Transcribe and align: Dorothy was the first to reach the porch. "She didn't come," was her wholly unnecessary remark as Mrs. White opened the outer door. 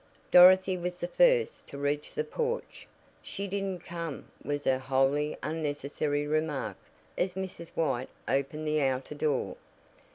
Dorothy 0.31 0.77
was 0.77 0.97
the 0.97 1.07
first 1.07 1.67
to 1.67 1.77
reach 1.77 2.15
the 2.15 2.23
porch. 2.23 2.87
"She 3.21 3.47
didn't 3.47 3.85
come," 3.85 4.31
was 4.43 4.63
her 4.63 4.79
wholly 4.79 5.37
unnecessary 5.43 6.25
remark 6.25 6.77
as 7.19 7.35
Mrs. 7.35 7.69
White 7.75 8.09
opened 8.27 8.65
the 8.67 8.81
outer 8.81 9.13
door. 9.13 9.57